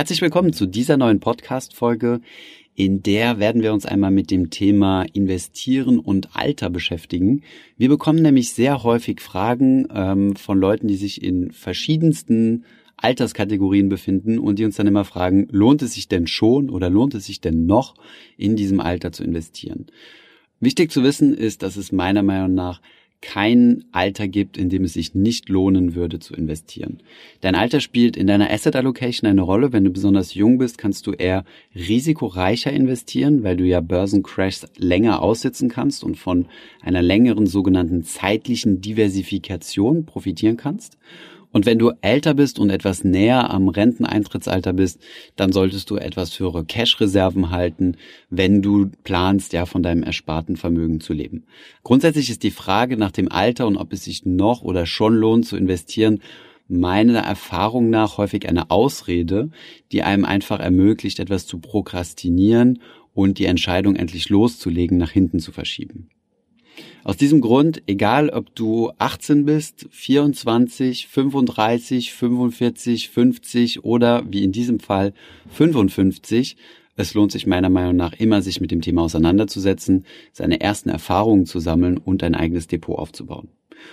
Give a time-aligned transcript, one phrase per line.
[0.00, 2.22] Herzlich willkommen zu dieser neuen Podcast-Folge.
[2.74, 7.42] In der werden wir uns einmal mit dem Thema Investieren und Alter beschäftigen.
[7.76, 12.64] Wir bekommen nämlich sehr häufig Fragen ähm, von Leuten, die sich in verschiedensten
[12.96, 17.14] Alterskategorien befinden und die uns dann immer fragen, lohnt es sich denn schon oder lohnt
[17.14, 17.94] es sich denn noch
[18.38, 19.84] in diesem Alter zu investieren?
[20.60, 22.80] Wichtig zu wissen ist, dass es meiner Meinung nach
[23.22, 27.00] kein Alter gibt, in dem es sich nicht lohnen würde zu investieren.
[27.42, 29.72] Dein Alter spielt in deiner Asset Allocation eine Rolle.
[29.72, 31.44] Wenn du besonders jung bist, kannst du eher
[31.74, 36.46] risikoreicher investieren, weil du ja Börsencrashs länger aussitzen kannst und von
[36.80, 40.96] einer längeren sogenannten zeitlichen Diversifikation profitieren kannst.
[41.52, 45.00] Und wenn du älter bist und etwas näher am Renteneintrittsalter bist,
[45.36, 47.96] dann solltest du etwas höhere Cash-Reserven halten,
[48.28, 51.44] wenn du planst, ja, von deinem ersparten Vermögen zu leben.
[51.82, 55.46] Grundsätzlich ist die Frage nach dem Alter und ob es sich noch oder schon lohnt
[55.46, 56.20] zu investieren,
[56.68, 59.50] meiner Erfahrung nach häufig eine Ausrede,
[59.90, 62.80] die einem einfach ermöglicht, etwas zu prokrastinieren
[63.12, 66.10] und die Entscheidung endlich loszulegen nach hinten zu verschieben.
[67.02, 74.52] Aus diesem Grund, egal ob du 18 bist, 24, 35, 45, 50 oder wie in
[74.52, 75.14] diesem Fall
[75.50, 76.56] 55,
[76.96, 81.46] es lohnt sich meiner Meinung nach immer, sich mit dem Thema auseinanderzusetzen, seine ersten Erfahrungen
[81.46, 83.48] zu sammeln und ein eigenes Depot aufzubauen.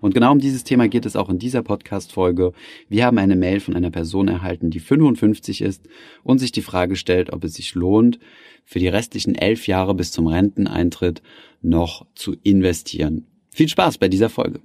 [0.00, 2.52] Und genau um dieses Thema geht es auch in dieser Podcast-Folge.
[2.88, 5.88] Wir haben eine Mail von einer Person erhalten, die 55 ist
[6.22, 8.18] und sich die Frage stellt, ob es sich lohnt,
[8.64, 11.22] für die restlichen elf Jahre bis zum Renteneintritt
[11.62, 13.26] noch zu investieren.
[13.50, 14.60] Viel Spaß bei dieser Folge.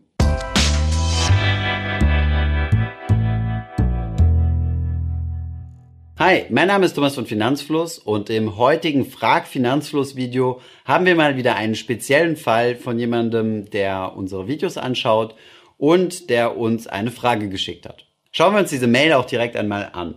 [6.17, 11.13] Hi, mein Name ist Thomas von Finanzfluss und im heutigen Frag Finanzfluss Video haben wir
[11.13, 15.35] mal wieder einen speziellen Fall von jemandem, der unsere Videos anschaut
[15.77, 18.05] und der uns eine Frage geschickt hat.
[18.31, 20.15] Schauen wir uns diese Mail auch direkt einmal an.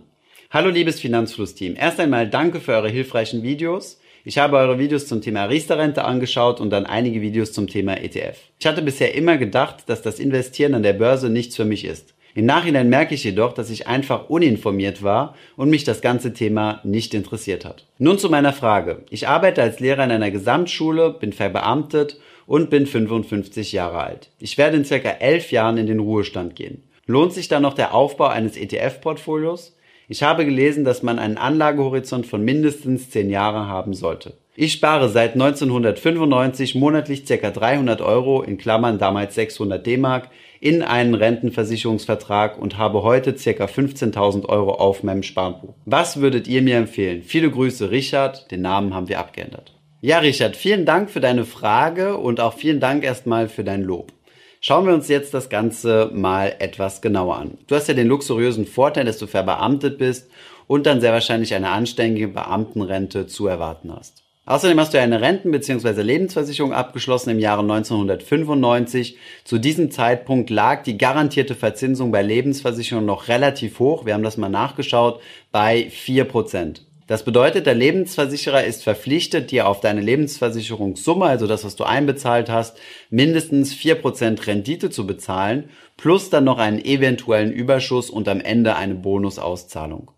[0.51, 1.75] Hallo liebes Finanzfluss-Team.
[1.77, 3.99] Erst einmal danke für eure hilfreichen Videos.
[4.23, 8.37] Ich habe eure Videos zum Thema Riester-Rente angeschaut und dann einige Videos zum Thema ETF.
[8.57, 12.13] Ich hatte bisher immer gedacht, dass das Investieren an der Börse nichts für mich ist.
[12.35, 16.79] Im Nachhinein merke ich jedoch, dass ich einfach uninformiert war und mich das ganze Thema
[16.83, 17.85] nicht interessiert hat.
[17.97, 19.03] Nun zu meiner Frage.
[19.09, 24.29] Ich arbeite als Lehrer in einer Gesamtschule, bin verbeamtet und bin 55 Jahre alt.
[24.39, 26.83] Ich werde in circa elf Jahren in den Ruhestand gehen.
[27.05, 29.75] Lohnt sich dann noch der Aufbau eines ETF-Portfolios?
[30.07, 34.33] Ich habe gelesen, dass man einen Anlagehorizont von mindestens 10 Jahren haben sollte.
[34.55, 37.49] Ich spare seit 1995 monatlich ca.
[37.49, 43.65] 300 Euro, in Klammern damals 600 D-Mark, in einen Rentenversicherungsvertrag und habe heute ca.
[43.65, 45.75] 15.000 Euro auf meinem Sparbuch.
[45.85, 47.23] Was würdet ihr mir empfehlen?
[47.23, 48.51] Viele Grüße, Richard.
[48.51, 49.73] Den Namen haben wir abgeändert.
[50.01, 54.13] Ja, Richard, vielen Dank für deine Frage und auch vielen Dank erstmal für dein Lob.
[54.61, 57.57] Schauen wir uns jetzt das Ganze mal etwas genauer an.
[57.67, 60.29] Du hast ja den luxuriösen Vorteil, dass du verbeamtet bist
[60.67, 64.23] und dann sehr wahrscheinlich eine anständige Beamtenrente zu erwarten hast.
[64.49, 66.01] Außerdem hast du eine Renten- bzw.
[66.01, 69.15] Lebensversicherung abgeschlossen im Jahre 1995.
[69.43, 74.07] Zu diesem Zeitpunkt lag die garantierte Verzinsung bei Lebensversicherungen noch relativ hoch.
[74.07, 75.21] Wir haben das mal nachgeschaut
[75.51, 76.81] bei 4%.
[77.05, 82.49] Das bedeutet, der Lebensversicherer ist verpflichtet, dir auf deine Lebensversicherungssumme, also das, was du einbezahlt
[82.49, 82.79] hast,
[83.11, 88.75] mindestens vier Prozent Rendite zu bezahlen, plus dann noch einen eventuellen Überschuss und am Ende
[88.75, 90.09] eine Bonusauszahlung.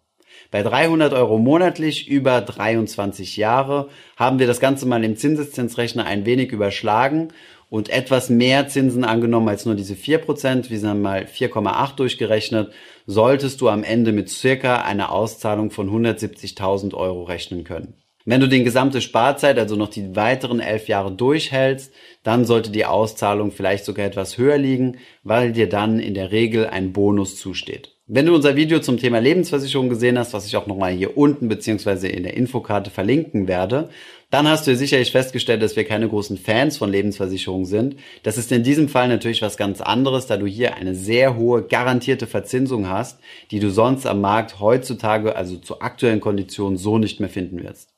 [0.51, 6.25] Bei 300 Euro monatlich über 23 Jahre haben wir das Ganze mal im Zinseszinsrechner ein
[6.25, 7.29] wenig überschlagen
[7.69, 12.73] und etwas mehr Zinsen angenommen als nur diese 4%, wir sind mal 4,8 durchgerechnet,
[13.05, 17.93] solltest du am Ende mit circa einer Auszahlung von 170.000 Euro rechnen können.
[18.25, 22.85] Wenn du den gesamte Sparzeit, also noch die weiteren elf Jahre durchhältst, dann sollte die
[22.85, 27.95] Auszahlung vielleicht sogar etwas höher liegen, weil dir dann in der Regel ein Bonus zusteht.
[28.07, 31.47] Wenn du unser Video zum Thema Lebensversicherung gesehen hast, was ich auch nochmal hier unten
[31.47, 33.89] beziehungsweise in der Infokarte verlinken werde,
[34.31, 37.97] dann hast du sicherlich festgestellt, dass wir keine großen Fans von Lebensversicherungen sind.
[38.23, 41.61] Das ist in diesem Fall natürlich was ganz anderes, da du hier eine sehr hohe
[41.63, 43.19] garantierte Verzinsung hast,
[43.51, 47.90] die du sonst am Markt heutzutage, also zu aktuellen Konditionen, so nicht mehr finden wirst.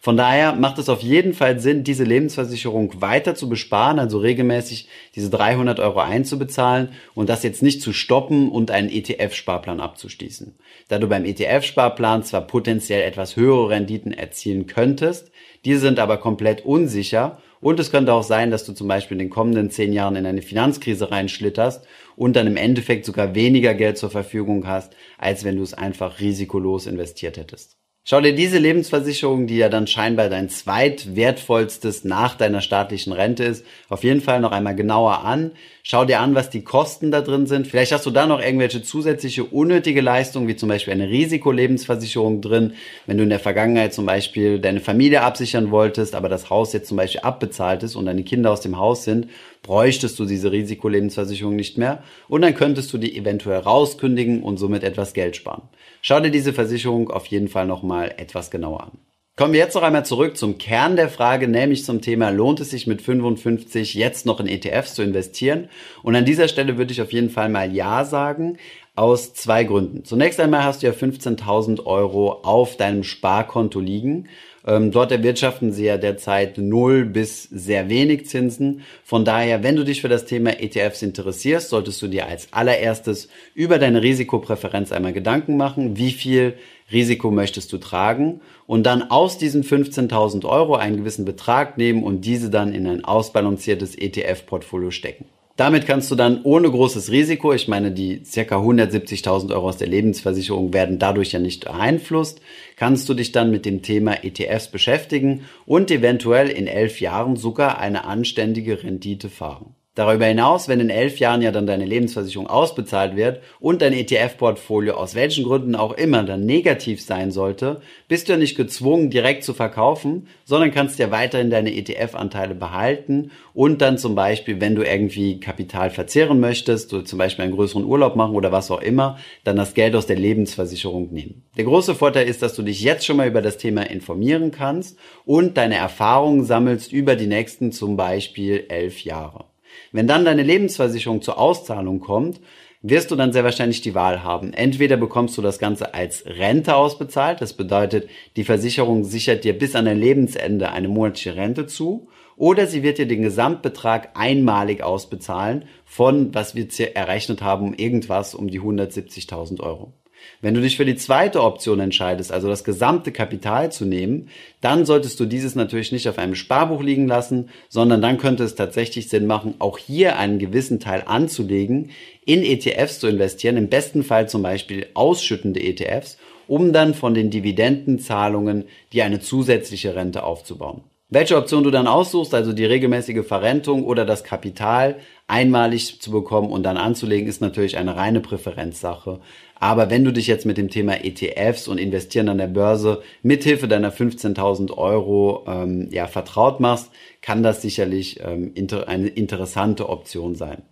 [0.00, 4.88] Von daher macht es auf jeden Fall Sinn, diese Lebensversicherung weiter zu besparen, also regelmäßig
[5.14, 10.58] diese 300 Euro einzubezahlen und das jetzt nicht zu stoppen und einen ETF-Sparplan abzuschließen.
[10.88, 15.30] Da du beim ETF-Sparplan zwar potenziell etwas höhere Renditen erzielen könntest,
[15.64, 19.26] diese sind aber komplett unsicher und es könnte auch sein, dass du zum Beispiel in
[19.26, 23.98] den kommenden zehn Jahren in eine Finanzkrise reinschlitterst und dann im Endeffekt sogar weniger Geld
[23.98, 27.76] zur Verfügung hast, als wenn du es einfach risikolos investiert hättest.
[28.08, 33.66] Schau dir diese Lebensversicherung, die ja dann scheinbar dein zweitwertvollstes nach deiner staatlichen Rente ist,
[33.88, 35.50] auf jeden Fall noch einmal genauer an.
[35.82, 37.66] Schau dir an, was die Kosten da drin sind.
[37.66, 42.74] Vielleicht hast du da noch irgendwelche zusätzliche unnötige Leistungen, wie zum Beispiel eine Risikolebensversicherung drin.
[43.06, 46.86] Wenn du in der Vergangenheit zum Beispiel deine Familie absichern wolltest, aber das Haus jetzt
[46.86, 49.30] zum Beispiel abbezahlt ist und deine Kinder aus dem Haus sind,
[49.62, 54.84] bräuchtest du diese Risikolebensversicherung nicht mehr und dann könntest du die eventuell rauskündigen und somit
[54.84, 55.62] etwas Geld sparen.
[56.02, 58.98] Schau dir diese Versicherung auf jeden Fall nochmal etwas genauer an.
[59.36, 62.70] Kommen wir jetzt noch einmal zurück zum Kern der Frage, nämlich zum Thema, lohnt es
[62.70, 65.68] sich mit 55 jetzt noch in ETFs zu investieren?
[66.02, 68.56] Und an dieser Stelle würde ich auf jeden Fall mal Ja sagen,
[68.94, 70.06] aus zwei Gründen.
[70.06, 74.28] Zunächst einmal hast du ja 15.000 Euro auf deinem Sparkonto liegen
[74.66, 78.82] ähm, dort erwirtschaften sie ja derzeit null bis sehr wenig Zinsen.
[79.04, 83.28] Von daher, wenn du dich für das Thema ETFs interessierst, solltest du dir als allererstes
[83.54, 86.54] über deine Risikopräferenz einmal Gedanken machen, wie viel
[86.90, 92.24] Risiko möchtest du tragen und dann aus diesen 15.000 Euro einen gewissen Betrag nehmen und
[92.24, 95.26] diese dann in ein ausbalanciertes ETF-Portfolio stecken.
[95.56, 99.88] Damit kannst du dann ohne großes Risiko, ich meine, die circa 170.000 Euro aus der
[99.88, 102.42] Lebensversicherung werden dadurch ja nicht beeinflusst,
[102.76, 107.78] kannst du dich dann mit dem Thema ETFs beschäftigen und eventuell in elf Jahren sogar
[107.78, 109.75] eine anständige Rendite fahren.
[109.96, 114.92] Darüber hinaus, wenn in elf Jahren ja dann deine Lebensversicherung ausbezahlt wird und dein ETF-Portfolio
[114.92, 119.42] aus welchen Gründen auch immer dann negativ sein sollte, bist du ja nicht gezwungen, direkt
[119.42, 124.82] zu verkaufen, sondern kannst ja weiterhin deine ETF-Anteile behalten und dann zum Beispiel, wenn du
[124.82, 129.16] irgendwie Kapital verzehren möchtest, du zum Beispiel einen größeren Urlaub machen oder was auch immer,
[129.44, 131.44] dann das Geld aus der Lebensversicherung nehmen.
[131.56, 134.98] Der große Vorteil ist, dass du dich jetzt schon mal über das Thema informieren kannst
[135.24, 139.45] und deine Erfahrungen sammelst über die nächsten zum Beispiel elf Jahre.
[139.92, 142.40] Wenn dann deine Lebensversicherung zur Auszahlung kommt,
[142.82, 144.52] wirst du dann sehr wahrscheinlich die Wahl haben.
[144.52, 149.74] Entweder bekommst du das Ganze als Rente ausbezahlt, das bedeutet, die Versicherung sichert dir bis
[149.74, 155.64] an dein Lebensende eine monatliche Rente zu, oder sie wird dir den Gesamtbetrag einmalig ausbezahlen
[155.84, 159.94] von, was wir errechnet haben, irgendwas um die 170.000 Euro.
[160.40, 164.28] Wenn du dich für die zweite Option entscheidest, also das gesamte Kapital zu nehmen,
[164.60, 168.54] dann solltest du dieses natürlich nicht auf einem Sparbuch liegen lassen, sondern dann könnte es
[168.54, 171.90] tatsächlich Sinn machen, auch hier einen gewissen Teil anzulegen,
[172.24, 177.30] in ETFs zu investieren, im besten Fall zum Beispiel ausschüttende ETFs, um dann von den
[177.30, 180.82] Dividendenzahlungen die eine zusätzliche Rente aufzubauen.
[181.08, 184.96] Welche Option du dann aussuchst, also die regelmäßige Verrentung oder das Kapital
[185.28, 189.20] einmalig zu bekommen und dann anzulegen, ist natürlich eine reine Präferenzsache.
[189.58, 193.68] Aber wenn du dich jetzt mit dem Thema ETFs und Investieren an der Börse mithilfe
[193.68, 196.90] deiner 15.000 Euro ähm, ja, vertraut machst,
[197.22, 200.62] kann das sicherlich ähm, inter eine interessante Option sein.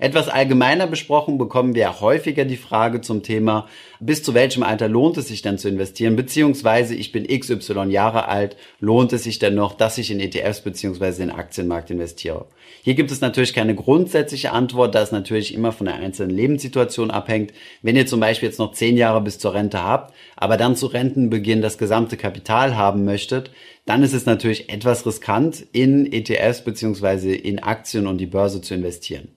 [0.00, 3.68] Etwas allgemeiner besprochen bekommen wir häufiger die Frage zum Thema,
[4.00, 8.26] bis zu welchem Alter lohnt es sich denn zu investieren, beziehungsweise ich bin XY Jahre
[8.26, 12.46] alt, lohnt es sich denn noch, dass ich in ETFs beziehungsweise in den Aktienmarkt investiere?
[12.82, 17.12] Hier gibt es natürlich keine grundsätzliche Antwort, da es natürlich immer von der einzelnen Lebenssituation
[17.12, 17.52] abhängt.
[17.82, 20.86] Wenn ihr zum Beispiel jetzt noch zehn Jahre bis zur Rente habt, aber dann zu
[20.86, 23.52] Rentenbeginn das gesamte Kapital haben möchtet,
[23.86, 28.74] dann ist es natürlich etwas riskant, in ETFs beziehungsweise in Aktien und die Börse zu
[28.74, 29.28] investieren.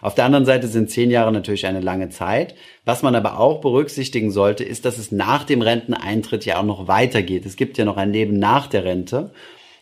[0.00, 2.54] Auf der anderen Seite sind zehn Jahre natürlich eine lange Zeit.
[2.84, 6.88] Was man aber auch berücksichtigen sollte, ist, dass es nach dem Renteneintritt ja auch noch
[6.88, 7.46] weitergeht.
[7.46, 9.30] Es gibt ja noch ein Leben nach der Rente.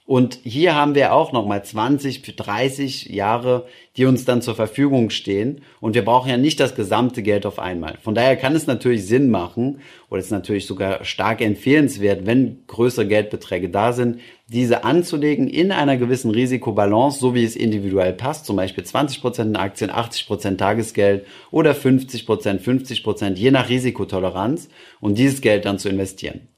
[0.05, 3.67] Und hier haben wir auch nochmal 20, 30 Jahre,
[3.97, 5.61] die uns dann zur Verfügung stehen.
[5.81, 7.99] Und wir brauchen ja nicht das gesamte Geld auf einmal.
[8.03, 13.07] Von daher kann es natürlich Sinn machen oder ist natürlich sogar stark empfehlenswert, wenn größere
[13.07, 14.19] Geldbeträge da sind,
[14.49, 18.45] diese anzulegen in einer gewissen Risikobalance, so wie es individuell passt.
[18.45, 24.69] Zum Beispiel 20% in Aktien, 80% Tagesgeld oder 50%, 50%, je nach Risikotoleranz
[25.01, 26.52] und dieses Geld dann zu investieren.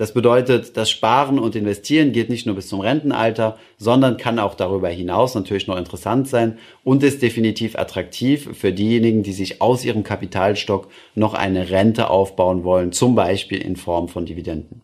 [0.00, 4.54] Das bedeutet, das Sparen und Investieren geht nicht nur bis zum Rentenalter, sondern kann auch
[4.54, 9.84] darüber hinaus natürlich noch interessant sein und ist definitiv attraktiv für diejenigen, die sich aus
[9.84, 14.80] ihrem Kapitalstock noch eine Rente aufbauen wollen, zum Beispiel in Form von Dividenden.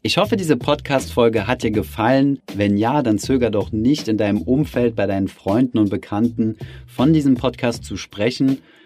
[0.00, 2.40] Ich hoffe, diese Podcast-Folge hat dir gefallen.
[2.54, 7.12] Wenn ja, dann zöger doch nicht in deinem Umfeld bei deinen Freunden und Bekannten von
[7.12, 8.62] diesem Podcast zu sprechen